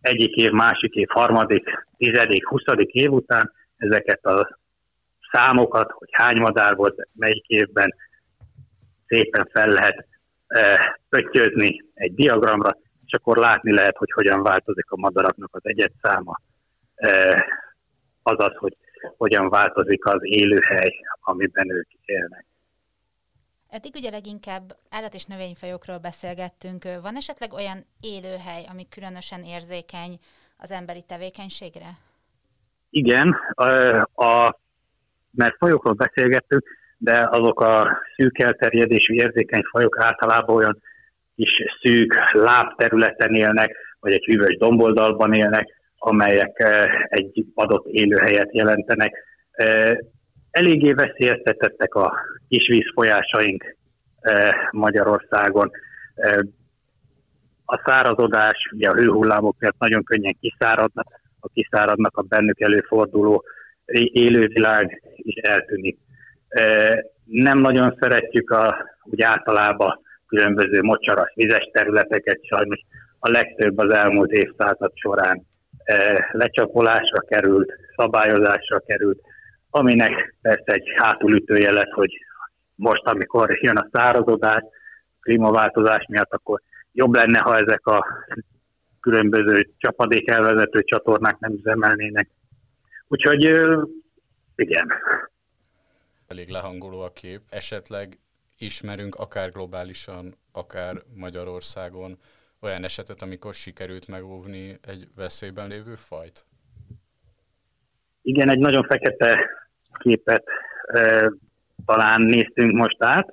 egyik 0.01 0.35
év, 0.35 0.51
másik 0.51 0.95
év, 0.95 1.09
harmadik, 1.09 1.87
tizedik, 1.97 2.49
huszadik 2.49 2.93
év 2.93 3.13
után 3.13 3.53
ezeket 3.77 4.25
a 4.25 4.59
számokat, 5.33 5.91
hogy 5.91 6.09
hány 6.13 6.41
madár 6.41 6.77
volt 6.77 7.09
melyik 7.13 7.47
évben, 7.47 7.95
szépen 9.07 9.49
fel 9.53 9.69
lehet 9.69 10.07
e, 10.47 10.99
pöttyözni 11.09 11.85
egy 11.95 12.15
diagramra, 12.15 12.77
és 13.07 13.13
akkor 13.13 13.37
látni 13.37 13.73
lehet, 13.73 13.97
hogy 13.97 14.11
hogyan 14.11 14.43
változik 14.43 14.91
a 14.91 14.97
madaraknak 14.97 15.55
az 15.55 15.61
egyet 15.65 15.93
száma, 16.03 16.41
e, 16.95 17.45
azaz, 18.23 18.57
hogy 18.57 18.77
hogyan 19.17 19.49
változik 19.49 20.05
az 20.07 20.21
élőhely, 20.21 20.95
amiben 21.21 21.71
ők 21.71 21.89
élnek. 22.05 22.45
Eddig 23.71 23.95
ugye 23.95 24.11
leginkább 24.11 24.77
állat- 24.91 25.15
és 25.15 25.25
növényfajokról 25.25 25.99
beszélgettünk. 25.99 26.85
Van 27.03 27.17
esetleg 27.17 27.53
olyan 27.53 27.85
élőhely, 28.01 28.65
ami 28.71 28.89
különösen 28.89 29.43
érzékeny 29.43 30.19
az 30.57 30.71
emberi 30.71 31.05
tevékenységre? 31.07 31.89
Igen, 32.91 33.29
a 34.15 34.59
mert 35.31 35.57
fajokról 35.57 35.93
beszélgettünk, 35.93 36.65
de 36.99 37.29
azok 37.31 37.61
a 37.61 37.99
szűk 38.17 38.39
elterjedésű 38.39 39.15
érzékeny 39.15 39.63
fajok 39.71 39.99
általában 40.01 40.57
olyan 40.57 40.83
kis 41.37 41.51
szűk 41.83 42.33
lábterületen 42.33 43.35
élnek, 43.35 43.77
vagy 44.01 44.13
egy 44.13 44.25
hűvös 44.25 44.57
domboldalban 44.57 45.33
élnek, 45.33 45.67
amelyek 45.99 46.65
egy 47.09 47.45
adott 47.55 47.87
élőhelyet 47.87 48.55
jelentenek. 48.55 49.25
Eh, 50.51 50.63
eléggé 50.63 50.93
veszélyeztetettek 50.93 51.95
a 51.95 52.15
kisvíz 52.49 52.91
folyásaink 52.95 53.77
eh, 54.21 54.51
Magyarországon. 54.71 55.71
A 57.65 57.83
szárazodás, 57.85 58.71
ugye 58.75 58.89
a 58.89 58.95
hőhullámok 58.95 59.57
miatt 59.59 59.79
nagyon 59.79 60.05
könnyen 60.05 60.37
kiszáradnak, 60.41 61.07
a 61.41 61.49
kiszáradnak 61.49 62.17
a 62.17 62.23
bennük 62.23 62.61
előforduló 62.61 63.45
élővilág 64.13 65.03
is 65.17 65.35
eltűnik. 65.35 65.99
Nem 67.25 67.59
nagyon 67.59 67.97
szeretjük 68.01 68.51
a, 68.51 68.77
úgy 69.05 69.23
általában 69.23 70.01
különböző 70.27 70.83
mocsaras 70.83 71.33
vizes 71.35 71.71
területeket, 71.73 72.39
sajnos 72.45 72.81
a 73.19 73.31
legtöbb 73.31 73.79
az 73.79 73.95
elmúlt 73.95 74.31
évszázad 74.31 74.93
során 74.95 75.47
lecsapolásra 76.33 77.21
került, 77.21 77.73
szabályozásra 77.97 78.79
került, 78.79 79.21
aminek 79.71 80.37
persze 80.41 80.73
egy 80.73 80.89
hátulütője 80.97 81.73
lesz, 81.73 81.93
hogy 81.93 82.11
most, 82.75 83.03
amikor 83.05 83.59
jön 83.61 83.77
a 83.77 83.89
szárazodás, 83.93 84.63
klímaváltozás 85.21 86.07
miatt, 86.09 86.33
akkor 86.33 86.63
jobb 86.93 87.15
lenne, 87.15 87.39
ha 87.39 87.57
ezek 87.57 87.87
a 87.87 88.07
különböző 89.01 89.71
csapadékelvezető 89.79 90.83
csatornák 90.83 91.39
nem 91.39 91.53
üzemelnének. 91.53 92.29
Úgyhogy 93.09 93.43
igen. 94.57 94.93
Elég 96.27 96.49
lehangoló 96.49 97.01
a 97.01 97.13
kép. 97.13 97.41
Esetleg 97.49 98.19
ismerünk 98.59 99.15
akár 99.15 99.51
globálisan, 99.51 100.35
akár 100.53 101.03
Magyarországon 101.15 102.19
olyan 102.61 102.85
esetet, 102.85 103.23
amikor 103.23 103.55
sikerült 103.55 104.09
megóvni 104.09 104.79
egy 104.83 105.09
veszélyben 105.17 105.69
lévő 105.69 105.95
fajt? 105.95 106.47
Igen, 108.29 108.51
egy 108.51 108.59
nagyon 108.59 108.83
fekete 108.83 109.39
képet 109.99 110.45
e, 110.87 111.33
talán 111.87 112.23
néztünk 112.23 112.73
most 112.73 112.97
át, 112.99 113.29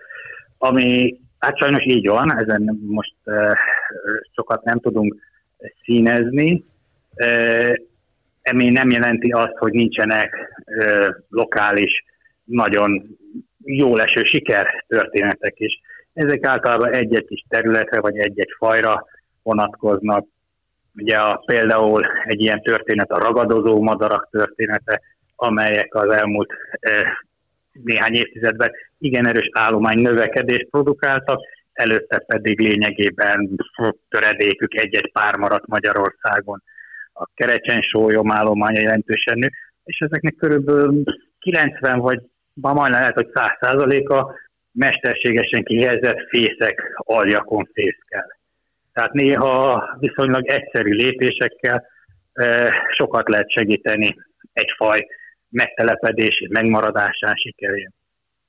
ami 0.57 1.19
hát 1.39 1.57
sajnos 1.57 1.83
így 1.85 2.07
van, 2.07 2.37
ezen 2.37 2.79
most 2.87 3.15
e, 3.23 3.57
sokat 4.35 4.63
nem 4.63 4.79
tudunk 4.79 5.15
színezni. 5.83 6.63
E, 7.15 7.27
Emi 8.45 8.69
nem 8.69 8.89
jelenti 8.89 9.29
azt, 9.31 9.57
hogy 9.57 9.71
nincsenek 9.71 10.61
ö, 10.65 11.09
lokális, 11.29 12.03
nagyon 12.43 13.17
jó 13.63 13.95
leső 13.95 14.23
siker 14.23 14.83
történetek 14.87 15.53
is. 15.59 15.81
Ezek 16.13 16.45
általában 16.45 16.93
egy-egy 16.93 17.25
kis 17.25 17.45
területre, 17.49 17.99
vagy 17.99 18.17
egy-egy 18.17 18.53
fajra 18.57 19.05
vonatkoznak. 19.43 20.25
Ugye 20.97 21.17
a, 21.17 21.43
például 21.45 22.05
egy 22.23 22.41
ilyen 22.41 22.61
történet 22.61 23.11
a 23.11 23.19
ragadozó 23.19 23.81
madarak 23.81 24.27
története, 24.31 25.01
amelyek 25.35 25.95
az 25.95 26.09
elmúlt 26.09 26.53
néhány 27.71 28.13
évtizedben 28.13 28.71
igen 28.97 29.27
erős 29.27 29.49
állomány 29.53 29.99
növekedést 29.99 30.67
produkáltak, 30.69 31.39
előtte 31.73 32.17
pedig 32.17 32.59
lényegében 32.59 33.49
töredékük 34.09 34.75
egy-egy 34.75 35.11
pár 35.11 35.37
maradt 35.37 35.67
Magyarországon. 35.67 36.63
A 37.13 37.27
kerecsen 37.33 37.81
sólyom 37.81 38.31
állománya 38.31 38.79
jelentősen 38.79 39.37
nő, 39.37 39.49
és 39.83 39.99
ezeknek 39.99 40.35
körülbelül 40.35 41.03
90 41.39 41.99
vagy 41.99 42.19
ma 42.53 42.73
majdnem 42.73 42.99
lehet, 42.99 43.15
hogy 43.15 43.29
100 43.33 43.57
százaléka 43.59 44.33
mesterségesen 44.71 45.63
kihelyezett 45.63 46.27
fészek 46.29 46.93
aljakon 46.95 47.69
fészkel. 47.73 48.37
Tehát 48.95 49.13
néha 49.13 49.83
viszonylag 49.99 50.47
egyszerű 50.47 50.91
lépésekkel 50.91 51.85
e, 52.33 52.71
sokat 52.93 53.29
lehet 53.29 53.51
segíteni 53.51 54.15
egy 54.53 54.73
faj 54.77 55.07
megtelepedési, 55.49 56.47
megmaradásán 56.49 57.35
sikerén. 57.35 57.93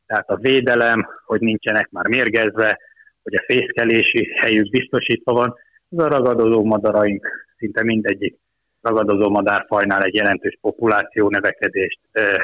Tehát 0.07 0.29
a 0.29 0.37
védelem, 0.37 1.09
hogy 1.25 1.41
nincsenek 1.41 1.89
már 1.91 2.07
mérgezve, 2.07 2.79
hogy 3.23 3.35
a 3.35 3.45
fészkelési 3.47 4.33
helyük 4.41 4.71
biztosítva 4.71 5.33
van, 5.33 5.55
az 5.89 5.99
a 5.99 6.09
ragadozó 6.09 6.65
madaraink 6.65 7.27
szinte 7.59 7.85
mindegyik 7.85 8.39
ragadozó 8.81 9.31
madárfajnál 9.31 10.03
egy 10.03 10.15
jelentős 10.15 10.59
populáció 10.61 11.29
növekedést 11.29 12.01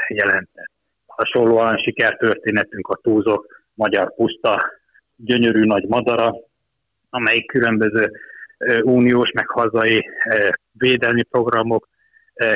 jelentett. 0.08 0.70
Hasonlóan 1.06 1.78
sikertörténetünk 1.78 2.88
a 2.88 2.98
túlzok 3.02 3.64
magyar 3.74 4.14
puszta, 4.14 4.72
gyönyörű 5.16 5.64
nagy 5.64 5.84
madara, 5.88 6.34
amelyik 7.12 7.46
különböző 7.46 8.10
uniós 8.82 9.30
meg 9.30 9.48
hazai 9.48 10.10
védelmi 10.72 11.22
programok 11.22 11.88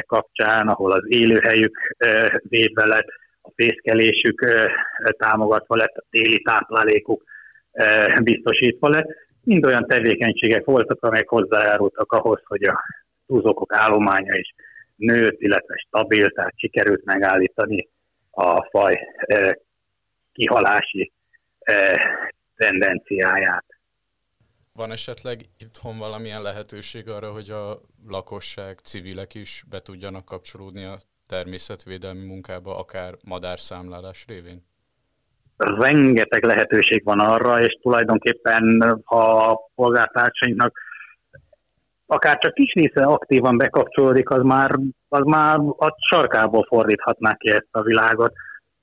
kapcsán, 0.06 0.68
ahol 0.68 0.92
az 0.92 1.04
élőhelyük 1.06 1.96
védve 2.42 2.86
lett, 2.86 3.06
a 3.42 3.50
fészkelésük 3.54 4.44
támogatva 5.18 5.76
lett, 5.76 5.96
a 5.96 6.04
téli 6.10 6.42
táplálékuk 6.42 7.24
biztosítva 8.22 8.88
lett. 8.88 9.06
Mind 9.44 9.66
olyan 9.66 9.86
tevékenységek 9.86 10.64
voltak, 10.64 11.02
amelyek 11.02 11.28
hozzájárultak 11.28 12.12
ahhoz, 12.12 12.42
hogy 12.44 12.64
a 12.64 12.82
túlzókok 13.26 13.74
állománya 13.74 14.34
is 14.34 14.54
nőtt, 14.96 15.40
illetve 15.40 15.74
stabil, 15.86 16.30
tehát 16.30 16.52
sikerült 16.56 17.04
megállítani 17.04 17.88
a 18.30 18.68
faj 18.70 18.98
kihalási 20.32 21.12
tendenciáját. 22.56 23.64
Van 24.76 24.90
esetleg 24.90 25.40
itthon 25.58 25.98
valamilyen 25.98 26.42
lehetőség 26.42 27.08
arra, 27.08 27.32
hogy 27.32 27.50
a 27.50 27.80
lakosság, 28.08 28.78
civilek 28.78 29.34
is 29.34 29.64
be 29.70 29.80
tudjanak 29.80 30.24
kapcsolódni 30.24 30.84
a 30.84 30.96
természetvédelmi 31.26 32.26
munkába, 32.26 32.78
akár 32.78 33.14
madárszámlálás 33.24 34.24
révén? 34.28 34.64
Rengeteg 35.56 36.44
lehetőség 36.44 37.04
van 37.04 37.20
arra, 37.20 37.60
és 37.60 37.78
tulajdonképpen 37.82 39.02
ha 39.04 39.50
a 39.50 39.70
polgártársainknak 39.74 40.78
akár 42.06 42.38
csak 42.38 42.54
kis 42.54 42.72
része 42.72 43.04
aktívan 43.04 43.56
bekapcsolódik, 43.56 44.30
az 44.30 44.42
már, 44.42 44.70
az 45.08 45.24
már 45.24 45.58
a 45.58 45.94
sarkából 46.08 46.64
fordíthatná 46.68 47.34
ki 47.34 47.50
ezt 47.50 47.68
a 47.70 47.82
világot. 47.82 48.32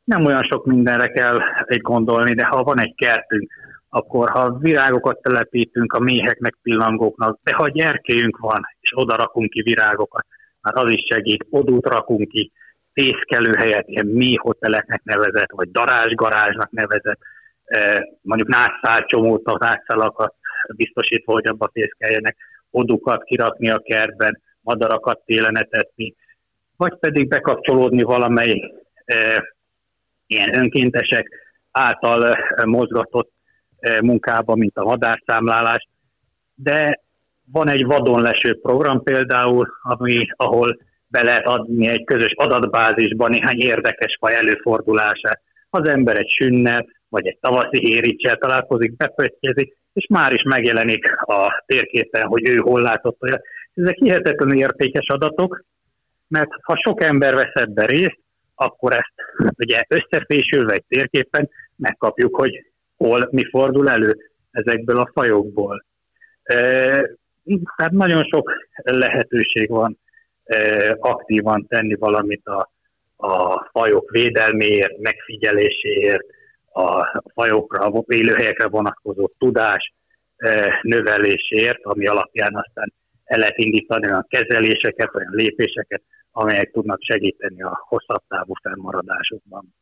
Nem 0.03 0.25
olyan 0.25 0.43
sok 0.43 0.65
mindenre 0.65 1.07
kell 1.07 1.39
egy 1.65 1.81
gondolni, 1.81 2.33
de 2.33 2.45
ha 2.45 2.63
van 2.63 2.79
egy 2.79 2.95
kertünk, 2.95 3.51
akkor 3.93 4.29
ha 4.29 4.57
virágokat 4.57 5.21
telepítünk 5.21 5.93
a 5.93 5.99
méheknek, 5.99 6.57
pillangóknak, 6.61 7.39
de 7.43 7.53
ha 7.53 7.69
gyerkéjünk 7.69 8.37
van, 8.37 8.61
és 8.79 8.91
oda 8.95 9.15
rakunk 9.15 9.49
ki 9.49 9.61
virágokat, 9.61 10.25
már 10.61 10.85
az 10.85 10.91
is 10.91 11.03
segít, 11.09 11.45
odút 11.49 11.85
rakunk 11.85 12.27
ki, 12.27 12.51
fészkelőhelyet, 12.93 13.87
ilyen 13.87 14.05
méhoteleknek 14.05 15.03
nevezett, 15.03 15.51
vagy 15.51 15.71
darázsgarázsnak 15.71 16.71
nevezett, 16.71 17.19
eh, 17.63 18.01
mondjuk 18.21 18.49
nászszál 18.49 19.05
csomót, 19.05 19.59
nászszálakat 19.59 20.35
biztosítva, 20.75 21.31
hogy 21.31 21.47
abba 21.47 21.69
fészkeljenek, 21.73 22.37
odukat 22.71 23.23
kirakni 23.23 23.69
a 23.69 23.79
kertben, 23.79 24.41
madarakat 24.61 25.19
télenetetni, 25.25 26.15
vagy 26.77 26.97
pedig 26.99 27.27
bekapcsolódni 27.27 28.03
valamely 28.03 28.73
e, 29.05 29.43
ilyen 30.27 30.57
önkéntesek 30.57 31.27
által 31.71 32.33
e, 32.33 32.65
mozgatott 32.65 33.31
munkába, 34.01 34.55
mint 34.55 34.77
a 34.77 34.83
madárszámlálás. 34.83 35.87
De 36.55 37.01
van 37.51 37.69
egy 37.69 37.85
vadonleső 37.85 38.59
program 38.61 39.03
például, 39.03 39.67
ami, 39.81 40.25
ahol 40.35 40.77
be 41.07 41.23
lehet 41.23 41.45
adni 41.45 41.87
egy 41.87 42.03
közös 42.03 42.33
adatbázisban 42.35 43.29
néhány 43.29 43.59
érdekes 43.59 44.17
faj 44.19 44.35
előfordulását. 44.35 45.41
Az 45.69 45.87
ember 45.87 46.17
egy 46.17 46.29
sünnel, 46.29 46.85
vagy 47.09 47.27
egy 47.27 47.37
tavaszi 47.41 47.79
héricsel 47.79 48.35
találkozik, 48.35 48.95
bepöttyezik, 48.95 49.77
és 49.93 50.05
már 50.09 50.33
is 50.33 50.43
megjelenik 50.43 51.21
a 51.21 51.63
térképen, 51.65 52.27
hogy 52.27 52.47
ő 52.47 52.55
hol 52.55 52.81
látott 52.81 53.21
olyat. 53.21 53.41
Ezek 53.73 53.95
hihetetlenül 53.95 54.57
értékes 54.57 55.07
adatok, 55.07 55.63
mert 56.27 56.49
ha 56.61 56.75
sok 56.75 57.03
ember 57.03 57.35
vesz 57.35 57.53
ebben 57.53 57.85
részt, 57.85 58.19
akkor 58.55 58.91
ezt 58.91 59.13
ugye 59.57 59.83
összefésülve 59.87 60.73
egy 60.73 60.85
térképen 60.87 61.49
megkapjuk, 61.75 62.35
hogy 62.35 62.72
hol 63.03 63.27
mi 63.31 63.43
fordul 63.49 63.89
elő 63.89 64.17
ezekből 64.51 64.97
a 64.97 65.09
fajokból. 65.13 65.85
E, 66.43 66.55
hát 67.77 67.91
nagyon 67.91 68.23
sok 68.23 68.51
lehetőség 68.83 69.69
van 69.69 69.99
e, 70.43 70.57
aktívan 70.99 71.67
tenni 71.67 71.95
valamit 71.95 72.45
a, 72.45 72.71
a 73.15 73.65
fajok 73.71 74.11
védelméért, 74.11 74.97
megfigyeléséért, 74.97 76.25
a 76.73 77.21
fajokra, 77.33 77.85
a 77.85 78.03
élőhelyekre 78.07 78.67
vonatkozó 78.67 79.31
tudás 79.37 79.93
e, 80.37 80.79
növelésért, 80.81 81.79
ami 81.83 82.07
alapján 82.07 82.55
aztán 82.55 82.93
el 83.23 83.39
lehet 83.39 83.57
indítani 83.57 84.05
olyan 84.05 84.25
kezeléseket, 84.29 85.15
olyan 85.15 85.33
lépéseket, 85.35 86.01
amelyek 86.31 86.71
tudnak 86.71 87.01
segíteni 87.01 87.61
a 87.63 87.85
hosszabb 87.87 88.21
távú 88.27 88.53
fennmaradásokban. 88.61 89.73